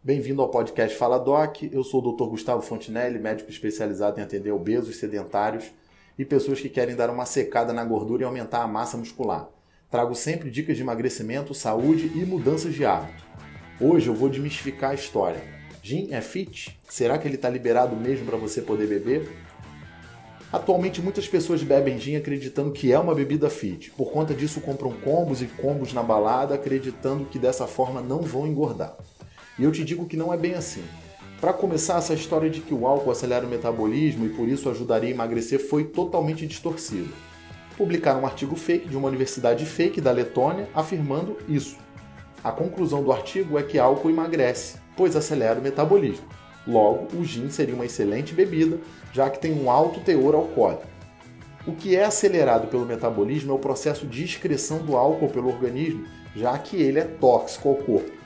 Bem-vindo 0.00 0.40
ao 0.40 0.48
podcast 0.48 0.96
Fala 0.96 1.18
Doc. 1.18 1.64
Eu 1.64 1.82
sou 1.82 2.00
o 2.00 2.12
Dr. 2.12 2.30
Gustavo 2.30 2.62
Fontinelli, 2.62 3.18
médico 3.18 3.50
especializado 3.50 4.20
em 4.20 4.22
atender 4.22 4.52
obesos, 4.52 4.96
sedentários 4.96 5.64
e 6.16 6.24
pessoas 6.24 6.60
que 6.60 6.68
querem 6.68 6.94
dar 6.94 7.10
uma 7.10 7.26
secada 7.26 7.72
na 7.72 7.84
gordura 7.84 8.22
e 8.22 8.24
aumentar 8.24 8.62
a 8.62 8.68
massa 8.68 8.96
muscular. 8.96 9.48
Trago 9.90 10.14
sempre 10.14 10.52
dicas 10.52 10.76
de 10.76 10.84
emagrecimento, 10.84 11.52
saúde 11.52 12.12
e 12.14 12.24
mudanças 12.24 12.74
de 12.74 12.84
hábito. 12.84 13.24
Hoje 13.80 14.06
eu 14.06 14.14
vou 14.14 14.28
desmistificar 14.28 14.92
a 14.92 14.94
história. 14.94 15.42
Gin 15.82 16.08
é 16.12 16.20
fit? 16.20 16.78
Será 16.88 17.18
que 17.18 17.26
ele 17.26 17.34
está 17.34 17.50
liberado 17.50 17.96
mesmo 17.96 18.24
para 18.24 18.36
você 18.36 18.62
poder 18.62 18.86
beber? 18.86 19.28
Atualmente 20.52 21.02
muitas 21.02 21.26
pessoas 21.26 21.64
bebem 21.64 21.98
gin 21.98 22.14
acreditando 22.14 22.70
que 22.70 22.92
é 22.92 22.98
uma 23.00 23.16
bebida 23.16 23.50
fit. 23.50 23.90
Por 23.90 24.12
conta 24.12 24.32
disso 24.32 24.60
compram 24.60 24.92
combos 24.92 25.42
e 25.42 25.46
combos 25.46 25.92
na 25.92 26.04
balada 26.04 26.54
acreditando 26.54 27.24
que 27.24 27.38
dessa 27.38 27.66
forma 27.66 28.00
não 28.00 28.22
vão 28.22 28.46
engordar. 28.46 28.96
E 29.58 29.64
eu 29.64 29.72
te 29.72 29.84
digo 29.84 30.06
que 30.06 30.16
não 30.16 30.32
é 30.32 30.36
bem 30.36 30.54
assim. 30.54 30.84
Para 31.40 31.52
começar, 31.52 31.98
essa 31.98 32.14
história 32.14 32.48
de 32.48 32.60
que 32.60 32.74
o 32.74 32.86
álcool 32.86 33.10
acelera 33.10 33.46
o 33.46 33.48
metabolismo 33.48 34.26
e 34.26 34.30
por 34.30 34.48
isso 34.48 34.68
ajudaria 34.68 35.10
a 35.10 35.12
emagrecer 35.12 35.58
foi 35.58 35.84
totalmente 35.84 36.46
distorcida. 36.46 37.08
Publicaram 37.76 38.22
um 38.22 38.26
artigo 38.26 38.56
fake 38.56 38.88
de 38.88 38.96
uma 38.96 39.08
universidade 39.08 39.64
fake 39.64 40.00
da 40.00 40.12
Letônia 40.12 40.68
afirmando 40.74 41.36
isso. 41.48 41.76
A 42.42 42.52
conclusão 42.52 43.02
do 43.02 43.12
artigo 43.12 43.58
é 43.58 43.62
que 43.62 43.78
álcool 43.78 44.10
emagrece, 44.10 44.78
pois 44.96 45.16
acelera 45.16 45.58
o 45.58 45.62
metabolismo. 45.62 46.26
Logo, 46.66 47.16
o 47.16 47.24
gin 47.24 47.48
seria 47.50 47.74
uma 47.74 47.86
excelente 47.86 48.34
bebida, 48.34 48.78
já 49.12 49.30
que 49.30 49.40
tem 49.40 49.52
um 49.52 49.70
alto 49.70 50.00
teor 50.00 50.34
alcoólico. 50.34 50.86
O 51.66 51.72
que 51.72 51.96
é 51.96 52.04
acelerado 52.04 52.68
pelo 52.68 52.86
metabolismo 52.86 53.52
é 53.52 53.54
o 53.54 53.60
processo 53.60 54.06
de 54.06 54.24
excreção 54.24 54.78
do 54.78 54.96
álcool 54.96 55.28
pelo 55.28 55.48
organismo, 55.48 56.04
já 56.34 56.56
que 56.58 56.76
ele 56.76 56.98
é 56.98 57.04
tóxico 57.04 57.68
ao 57.68 57.76
corpo 57.76 58.18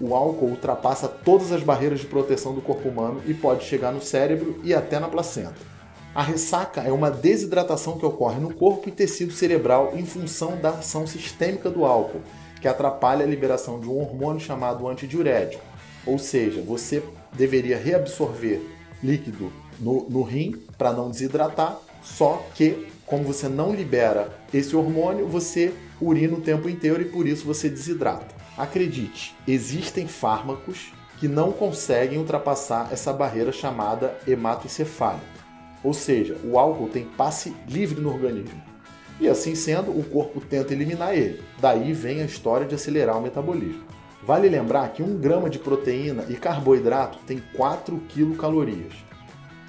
o 0.00 0.14
álcool 0.14 0.46
ultrapassa 0.46 1.06
todas 1.06 1.52
as 1.52 1.62
barreiras 1.62 2.00
de 2.00 2.06
proteção 2.06 2.54
do 2.54 2.62
corpo 2.62 2.88
humano 2.88 3.20
e 3.26 3.34
pode 3.34 3.64
chegar 3.64 3.92
no 3.92 4.00
cérebro 4.00 4.58
e 4.64 4.72
até 4.72 4.98
na 4.98 5.08
placenta. 5.08 5.70
A 6.14 6.22
ressaca 6.22 6.80
é 6.80 6.90
uma 6.90 7.10
desidratação 7.10 7.98
que 7.98 8.06
ocorre 8.06 8.40
no 8.40 8.52
corpo 8.52 8.88
e 8.88 8.92
tecido 8.92 9.32
cerebral 9.32 9.92
em 9.94 10.04
função 10.04 10.56
da 10.56 10.70
ação 10.70 11.06
sistêmica 11.06 11.70
do 11.70 11.84
álcool, 11.84 12.22
que 12.60 12.66
atrapalha 12.66 13.24
a 13.24 13.28
liberação 13.28 13.78
de 13.78 13.88
um 13.88 14.00
hormônio 14.00 14.40
chamado 14.40 14.88
antidiurético. 14.88 15.62
Ou 16.04 16.18
seja, 16.18 16.62
você 16.62 17.02
deveria 17.32 17.78
reabsorver 17.78 18.60
líquido 19.02 19.52
no, 19.78 20.08
no 20.08 20.22
rim 20.22 20.60
para 20.76 20.92
não 20.92 21.10
desidratar, 21.10 21.78
só 22.02 22.44
que, 22.54 22.88
como 23.06 23.24
você 23.24 23.48
não 23.48 23.72
libera 23.72 24.36
esse 24.52 24.74
hormônio, 24.74 25.28
você 25.28 25.72
urina 26.00 26.36
o 26.36 26.40
tempo 26.40 26.68
inteiro 26.68 27.02
e 27.02 27.06
por 27.06 27.26
isso 27.26 27.44
você 27.44 27.68
desidrata. 27.68 28.39
Acredite, 28.56 29.34
existem 29.46 30.06
fármacos 30.06 30.92
que 31.18 31.28
não 31.28 31.52
conseguem 31.52 32.18
ultrapassar 32.18 32.88
essa 32.90 33.12
barreira 33.12 33.52
chamada 33.52 34.16
hematoencefálica. 34.26 35.40
Ou 35.82 35.94
seja, 35.94 36.36
o 36.44 36.58
álcool 36.58 36.88
tem 36.88 37.04
passe 37.04 37.54
livre 37.68 38.00
no 38.00 38.12
organismo. 38.12 38.62
E 39.20 39.28
assim 39.28 39.54
sendo, 39.54 39.90
o 39.90 40.02
corpo 40.02 40.40
tenta 40.40 40.72
eliminar 40.72 41.14
ele. 41.14 41.42
Daí 41.58 41.92
vem 41.92 42.22
a 42.22 42.24
história 42.24 42.66
de 42.66 42.74
acelerar 42.74 43.18
o 43.18 43.22
metabolismo. 43.22 43.84
Vale 44.22 44.48
lembrar 44.48 44.92
que 44.92 45.02
1 45.02 45.18
grama 45.18 45.50
de 45.50 45.58
proteína 45.58 46.24
e 46.28 46.36
carboidrato 46.36 47.18
tem 47.26 47.42
4 47.54 47.98
quilocalorias. 48.08 48.94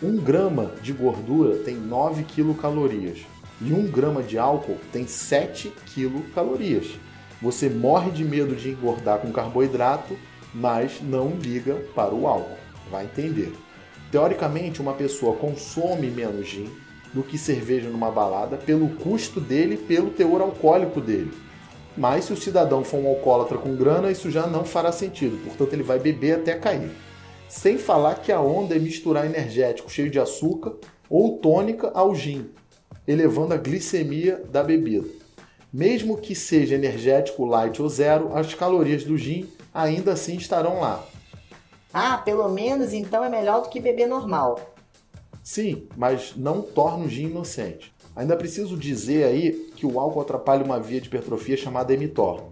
1 0.02 0.18
grama 0.18 0.74
de 0.82 0.94
gordura 0.94 1.58
tem 1.58 1.76
9 1.76 2.24
quilocalorias. 2.24 3.20
E 3.62 3.72
1 3.72 3.88
grama 3.92 4.24
de 4.24 4.38
álcool 4.38 4.78
tem 4.92 5.06
7 5.06 5.72
quilocalorias. 5.94 6.88
Você 7.42 7.70
morre 7.70 8.12
de 8.12 8.24
medo 8.24 8.56
de 8.56 8.70
engordar 8.70 9.20
com 9.20 9.32
carboidrato, 9.32 10.16
mas 10.54 11.02
não 11.02 11.30
liga 11.30 11.76
para 11.96 12.14
o 12.14 12.28
álcool. 12.28 12.58
Vai 12.92 13.06
entender. 13.06 13.54
Teoricamente, 14.12 14.82
uma 14.82 14.94
pessoa 14.94 15.36
consome 15.36 16.12
menos 16.12 16.48
gin 16.48 16.70
do 17.14 17.24
que 17.24 17.38
cerveja 17.38 17.90
numa 17.90 18.12
balada 18.12 18.58
pelo 18.58 18.90
custo 18.90 19.40
dele 19.40 19.78
pelo 19.78 20.12
teor 20.12 20.42
alcoólico 20.42 21.02
dele. 21.02 21.32
Mas 21.98 22.26
se 22.26 22.34
o 22.34 22.38
cidadão 22.38 22.84
for 22.84 22.98
um 22.98 23.08
alcoólatra 23.08 23.58
com 23.58 23.76
grana, 23.76 24.12
isso 24.12 24.30
já 24.32 24.48
não 24.48 24.64
fará 24.64 24.92
sentido, 24.92 25.38
portanto 25.44 25.74
ele 25.74 25.84
vai 25.84 26.00
beber 26.00 26.36
até 26.36 26.54
cair. 26.54 26.92
Sem 27.50 27.78
falar 27.78 28.16
que 28.16 28.32
a 28.32 28.40
onda 28.40 28.76
é 28.76 28.80
misturar 28.80 29.26
energético 29.26 29.92
cheio 29.92 30.10
de 30.10 30.20
açúcar 30.20 30.74
ou 31.10 31.38
tônica 31.40 31.92
ao 31.94 32.16
gin, 32.16 32.50
elevando 33.06 33.54
a 33.54 33.58
glicemia 33.58 34.42
da 34.50 34.64
bebida. 34.64 35.21
Mesmo 35.74 36.18
que 36.18 36.36
seja 36.36 36.76
energético, 36.76 37.46
light 37.46 37.82
ou 37.82 37.88
zero, 37.88 38.36
as 38.36 38.54
calorias 38.54 39.04
do 39.04 39.18
gin 39.18 39.48
ainda 39.74 40.12
assim 40.12 40.36
estarão 40.36 40.82
lá. 40.82 41.04
Ah, 41.94 42.18
pelo 42.18 42.50
menos 42.50 42.92
então 42.92 43.24
é 43.24 43.30
melhor 43.30 43.62
do 43.62 43.70
que 43.70 43.80
beber 43.80 44.08
normal. 44.08 44.60
Sim, 45.44 45.88
mas 45.96 46.34
não 46.36 46.62
torna 46.62 47.06
o 47.06 47.10
gin 47.10 47.28
inocente. 47.28 47.94
Ainda 48.16 48.36
preciso 48.36 48.76
dizer 48.76 49.24
aí 49.24 49.72
que 49.76 49.86
o 49.86 50.00
álcool 50.00 50.22
atrapalha 50.22 50.64
uma 50.64 50.80
via 50.80 51.00
de 51.00 51.08
hipertrofia 51.08 51.56
chamada 51.56 51.96
mTOR. 51.96 52.44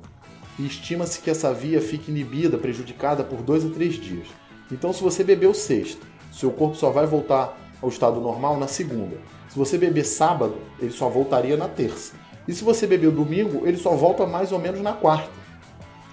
E 0.58 0.66
estima-se 0.66 1.20
que 1.20 1.30
essa 1.30 1.54
via 1.54 1.82
fique 1.82 2.12
inibida, 2.12 2.58
prejudicada 2.58 3.24
por 3.24 3.42
dois 3.42 3.66
a 3.66 3.70
três 3.70 3.96
dias. 3.96 4.28
Então, 4.72 4.94
se 4.94 5.04
você 5.04 5.24
beber 5.24 5.48
o 5.48 5.54
sexto, 5.54 6.06
seu 6.32 6.52
corpo 6.52 6.76
só 6.76 6.90
vai 6.90 7.06
voltar 7.06 7.58
ao 7.82 7.90
estado 7.90 8.20
normal 8.22 8.58
na 8.58 8.68
segunda. 8.68 9.18
Se 9.50 9.58
você 9.58 9.78
beber 9.78 10.06
sábado, 10.06 10.56
ele 10.80 10.92
só 10.92 11.10
voltaria 11.10 11.58
na 11.58 11.68
terça. 11.68 12.14
E 12.50 12.54
se 12.56 12.64
você 12.64 12.88
bebeu 12.88 13.12
domingo, 13.12 13.68
ele 13.68 13.78
só 13.78 13.92
volta 13.92 14.26
mais 14.26 14.52
ou 14.52 14.58
menos 14.58 14.82
na 14.82 14.92
quarta. 14.92 15.30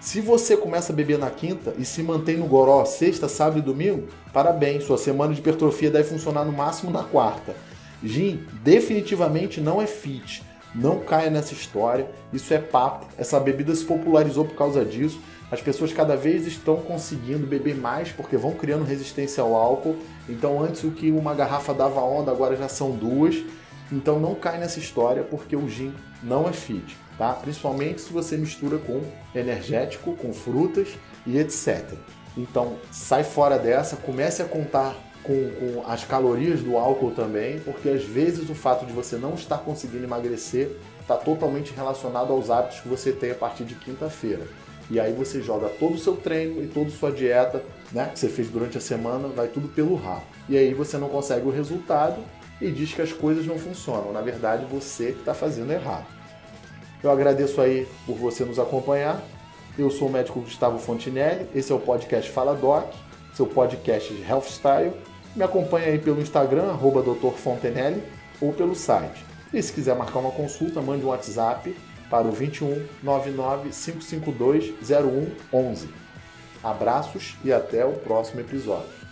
Se 0.02 0.20
você 0.20 0.54
começa 0.54 0.92
a 0.92 0.94
beber 0.94 1.16
na 1.16 1.30
quinta 1.30 1.72
e 1.78 1.84
se 1.86 2.02
mantém 2.02 2.36
no 2.36 2.44
goró 2.44 2.84
sexta, 2.84 3.26
sábado 3.26 3.60
e 3.60 3.62
domingo, 3.62 4.06
parabéns, 4.34 4.84
sua 4.84 4.98
semana 4.98 5.32
de 5.32 5.40
hipertrofia 5.40 5.90
deve 5.90 6.10
funcionar 6.10 6.44
no 6.44 6.52
máximo 6.52 6.90
na 6.90 7.02
quarta. 7.02 7.56
Gin 8.04 8.44
definitivamente 8.62 9.62
não 9.62 9.80
é 9.80 9.86
fit. 9.86 10.42
Não 10.74 10.98
caia 10.98 11.30
nessa 11.30 11.54
história, 11.54 12.06
isso 12.34 12.52
é 12.52 12.58
papo. 12.58 13.06
Essa 13.16 13.40
bebida 13.40 13.74
se 13.74 13.86
popularizou 13.86 14.44
por 14.44 14.56
causa 14.56 14.84
disso. 14.84 15.18
As 15.50 15.62
pessoas 15.62 15.90
cada 15.90 16.16
vez 16.18 16.46
estão 16.46 16.76
conseguindo 16.76 17.46
beber 17.46 17.74
mais 17.74 18.12
porque 18.12 18.36
vão 18.36 18.52
criando 18.52 18.84
resistência 18.84 19.42
ao 19.42 19.54
álcool. 19.54 19.96
Então, 20.28 20.62
antes 20.62 20.84
o 20.84 20.90
que 20.90 21.10
uma 21.10 21.34
garrafa 21.34 21.72
dava 21.72 22.02
onda, 22.02 22.30
agora 22.30 22.54
já 22.56 22.68
são 22.68 22.90
duas. 22.90 23.42
Então 23.90 24.18
não 24.18 24.34
cai 24.34 24.58
nessa 24.58 24.78
história 24.78 25.22
porque 25.22 25.54
o 25.54 25.68
gin 25.68 25.94
não 26.22 26.48
é 26.48 26.52
fit, 26.52 26.96
tá? 27.16 27.32
Principalmente 27.32 28.00
se 28.00 28.12
você 28.12 28.36
mistura 28.36 28.78
com 28.78 29.02
energético, 29.34 30.16
com 30.16 30.32
frutas 30.32 30.88
e 31.26 31.38
etc. 31.38 31.92
Então 32.36 32.76
sai 32.90 33.24
fora 33.24 33.58
dessa, 33.58 33.96
comece 33.96 34.42
a 34.42 34.44
contar 34.44 34.96
com, 35.22 35.50
com, 35.50 35.90
as 35.90 36.04
calorias 36.04 36.60
do 36.60 36.76
álcool 36.76 37.10
também, 37.10 37.58
porque 37.60 37.88
às 37.88 38.04
vezes 38.04 38.48
o 38.48 38.54
fato 38.54 38.86
de 38.86 38.92
você 38.92 39.16
não 39.16 39.34
estar 39.34 39.58
conseguindo 39.58 40.04
emagrecer 40.04 40.70
está 41.00 41.16
totalmente 41.16 41.72
relacionado 41.74 42.32
aos 42.32 42.50
hábitos 42.50 42.80
que 42.80 42.88
você 42.88 43.12
tem 43.12 43.30
a 43.30 43.34
partir 43.34 43.64
de 43.64 43.74
quinta-feira. 43.74 44.46
E 44.88 45.00
aí 45.00 45.12
você 45.12 45.42
joga 45.42 45.68
todo 45.68 45.94
o 45.94 45.98
seu 45.98 46.14
treino 46.16 46.62
e 46.62 46.68
toda 46.68 46.86
a 46.86 46.92
sua 46.92 47.10
dieta, 47.10 47.62
né, 47.90 48.08
que 48.12 48.20
você 48.20 48.28
fez 48.28 48.48
durante 48.48 48.78
a 48.78 48.80
semana, 48.80 49.26
vai 49.26 49.48
tudo 49.48 49.66
pelo 49.66 49.96
rabo. 49.96 50.22
E 50.48 50.56
aí 50.56 50.72
você 50.74 50.96
não 50.96 51.08
consegue 51.08 51.46
o 51.46 51.50
resultado 51.50 52.22
e 52.60 52.70
diz 52.70 52.92
que 52.92 53.02
as 53.02 53.12
coisas 53.12 53.46
não 53.46 53.58
funcionam. 53.58 54.12
Na 54.12 54.20
verdade, 54.20 54.64
você 54.64 55.12
que 55.12 55.20
está 55.20 55.34
fazendo 55.34 55.72
errado. 55.72 56.06
Eu 57.02 57.10
agradeço 57.10 57.60
aí 57.60 57.86
por 58.06 58.16
você 58.16 58.44
nos 58.44 58.58
acompanhar. 58.58 59.22
Eu 59.78 59.90
sou 59.90 60.08
o 60.08 60.10
médico 60.10 60.40
Gustavo 60.40 60.78
Fontinelli. 60.78 61.46
Esse 61.54 61.70
é 61.70 61.74
o 61.74 61.78
podcast 61.78 62.30
Fala 62.30 62.54
Doc, 62.54 62.92
seu 63.34 63.46
podcast 63.46 64.12
de 64.12 64.22
Health 64.22 64.48
Style. 64.48 64.92
Me 65.34 65.42
acompanha 65.42 65.88
aí 65.88 65.98
pelo 65.98 66.20
Instagram, 66.20 66.70
arroba 66.70 67.04
Fontenelle, 67.32 68.02
ou 68.40 68.52
pelo 68.52 68.74
site. 68.74 69.24
E 69.52 69.62
se 69.62 69.72
quiser 69.72 69.94
marcar 69.94 70.20
uma 70.20 70.30
consulta, 70.30 70.80
mande 70.80 71.04
um 71.04 71.08
WhatsApp 71.08 71.76
para 72.08 72.26
o 72.26 72.32
21 72.32 72.86
99 73.02 73.68
552 73.68 74.74
0111. 74.82 75.88
Abraços 76.64 77.36
e 77.44 77.52
até 77.52 77.84
o 77.84 77.92
próximo 77.92 78.40
episódio. 78.40 79.05